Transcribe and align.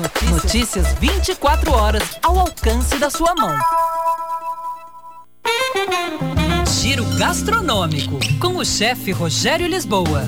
Notícias. 0.00 0.44
Notícias 0.44 0.92
24 0.94 1.72
horas 1.72 2.18
ao 2.22 2.38
alcance 2.38 2.96
da 2.96 3.10
sua 3.10 3.34
mão. 3.34 3.54
Giro 6.80 7.04
gastronômico 7.18 8.18
com 8.40 8.56
o 8.56 8.64
chefe 8.64 9.12
Rogério 9.12 9.66
Lisboa. 9.66 10.22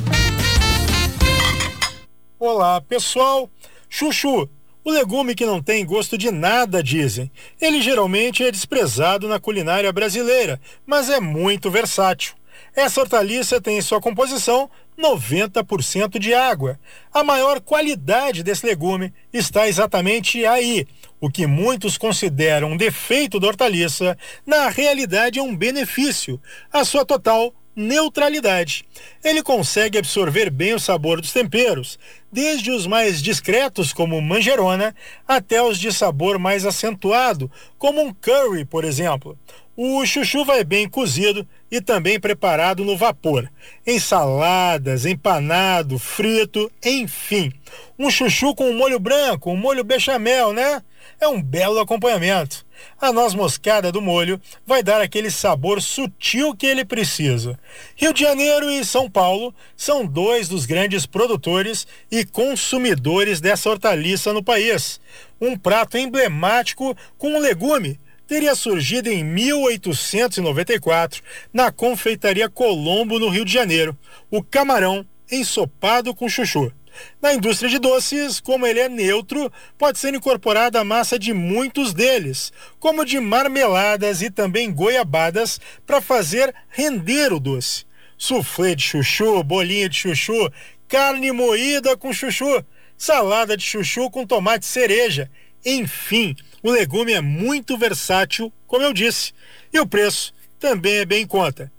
Olá, 2.38 2.82
pessoal. 2.82 3.48
Chuchu, 3.88 4.46
o 4.84 4.90
legume 4.90 5.34
que 5.34 5.46
não 5.46 5.62
tem 5.62 5.86
gosto 5.86 6.18
de 6.18 6.30
nada, 6.30 6.82
dizem. 6.82 7.32
Ele 7.58 7.80
geralmente 7.80 8.44
é 8.44 8.50
desprezado 8.50 9.26
na 9.26 9.40
culinária 9.40 9.90
brasileira, 9.90 10.60
mas 10.84 11.08
é 11.08 11.18
muito 11.18 11.70
versátil. 11.70 12.34
Essa 12.74 13.00
hortaliça 13.00 13.60
tem 13.60 13.78
em 13.78 13.82
sua 13.82 14.00
composição 14.00 14.70
90% 14.98 16.18
de 16.18 16.34
água. 16.34 16.78
A 17.12 17.24
maior 17.24 17.60
qualidade 17.60 18.42
desse 18.42 18.66
legume 18.66 19.12
está 19.32 19.68
exatamente 19.68 20.44
aí. 20.44 20.86
O 21.20 21.30
que 21.30 21.46
muitos 21.46 21.96
consideram 21.96 22.72
um 22.72 22.76
defeito 22.76 23.38
da 23.38 23.48
hortaliça, 23.48 24.16
na 24.46 24.68
realidade 24.68 25.38
é 25.38 25.42
um 25.42 25.56
benefício. 25.56 26.40
A 26.72 26.84
sua 26.84 27.04
total 27.04 27.54
neutralidade. 27.74 28.84
Ele 29.24 29.42
consegue 29.42 29.98
absorver 29.98 30.50
bem 30.50 30.74
o 30.74 30.80
sabor 30.80 31.20
dos 31.20 31.32
temperos, 31.32 31.98
desde 32.30 32.70
os 32.70 32.86
mais 32.86 33.22
discretos, 33.22 33.92
como 33.92 34.20
manjerona, 34.20 34.94
até 35.26 35.62
os 35.62 35.78
de 35.78 35.92
sabor 35.92 36.38
mais 36.38 36.66
acentuado, 36.66 37.50
como 37.78 38.02
um 38.02 38.12
curry, 38.12 38.64
por 38.64 38.84
exemplo. 38.84 39.38
O 39.74 40.04
chuchu 40.04 40.44
vai 40.44 40.62
bem 40.64 40.86
cozido 40.86 41.48
e 41.70 41.80
também 41.80 42.20
preparado 42.20 42.84
no 42.84 42.94
vapor. 42.94 43.50
Ensaladas, 43.86 45.06
empanado, 45.06 45.98
frito, 45.98 46.70
enfim. 46.84 47.50
Um 47.98 48.10
chuchu 48.10 48.54
com 48.54 48.68
um 48.68 48.76
molho 48.76 49.00
branco, 49.00 49.50
um 49.50 49.56
molho 49.56 49.82
bechamel, 49.82 50.52
né? 50.52 50.82
É 51.18 51.26
um 51.26 51.40
belo 51.40 51.78
acompanhamento. 51.80 52.66
A 53.00 53.10
noz 53.14 53.32
moscada 53.32 53.90
do 53.90 54.02
molho 54.02 54.38
vai 54.66 54.82
dar 54.82 55.00
aquele 55.00 55.30
sabor 55.30 55.80
sutil 55.80 56.54
que 56.54 56.66
ele 56.66 56.84
precisa. 56.84 57.58
Rio 57.96 58.12
de 58.12 58.20
Janeiro 58.20 58.70
e 58.70 58.84
São 58.84 59.08
Paulo 59.08 59.54
são 59.74 60.04
dois 60.04 60.48
dos 60.48 60.66
grandes 60.66 61.06
produtores 61.06 61.86
e 62.10 62.26
consumidores 62.26 63.40
dessa 63.40 63.70
hortaliça 63.70 64.34
no 64.34 64.42
país. 64.42 65.00
Um 65.40 65.56
prato 65.56 65.96
emblemático 65.96 66.94
com 67.16 67.28
um 67.36 67.38
legume 67.38 67.98
teria 68.32 68.54
surgido 68.54 69.10
em 69.10 69.22
1894 69.22 71.22
na 71.52 71.70
confeitaria 71.70 72.48
Colombo, 72.48 73.18
no 73.18 73.28
Rio 73.28 73.44
de 73.44 73.52
Janeiro, 73.52 73.94
o 74.30 74.42
camarão 74.42 75.06
ensopado 75.30 76.14
com 76.14 76.30
chuchu. 76.30 76.72
Na 77.20 77.34
indústria 77.34 77.68
de 77.68 77.78
doces, 77.78 78.40
como 78.40 78.66
ele 78.66 78.80
é 78.80 78.88
neutro, 78.88 79.52
pode 79.76 79.98
ser 79.98 80.14
incorporada 80.14 80.80
a 80.80 80.84
massa 80.84 81.18
de 81.18 81.34
muitos 81.34 81.92
deles, 81.92 82.50
como 82.80 83.04
de 83.04 83.20
marmeladas 83.20 84.22
e 84.22 84.30
também 84.30 84.72
goiabadas, 84.72 85.60
para 85.86 86.00
fazer 86.00 86.54
render 86.70 87.34
o 87.34 87.38
doce. 87.38 87.84
Suflê 88.16 88.74
de 88.74 88.82
chuchu, 88.82 89.42
bolinha 89.42 89.90
de 89.90 89.96
chuchu, 89.96 90.50
carne 90.88 91.32
moída 91.32 91.98
com 91.98 92.14
chuchu, 92.14 92.64
salada 92.96 93.58
de 93.58 93.62
chuchu 93.62 94.10
com 94.10 94.26
tomate 94.26 94.64
cereja, 94.64 95.30
enfim 95.62 96.34
o 96.62 96.70
legume 96.70 97.12
é 97.12 97.20
muito 97.20 97.76
versátil, 97.76 98.52
como 98.66 98.84
eu 98.84 98.92
disse, 98.92 99.32
e 99.72 99.80
o 99.80 99.86
preço 99.86 100.32
também 100.58 100.98
é 100.98 101.04
bem 101.04 101.22
em 101.22 101.26
conta. 101.26 101.72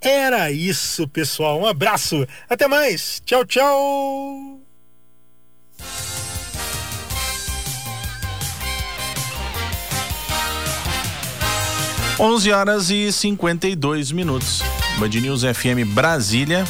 Era 0.00 0.50
isso, 0.50 1.08
pessoal. 1.08 1.58
Um 1.58 1.66
abraço. 1.66 2.26
Até 2.48 2.68
mais. 2.68 3.22
Tchau, 3.24 3.44
tchau. 3.46 4.60
Onze 12.20 12.52
horas 12.52 12.90
e 12.90 13.10
52 13.10 14.12
minutos. 14.12 14.62
Band 14.98 15.08
News 15.08 15.42
FM 15.42 15.84
Brasília. 15.94 16.64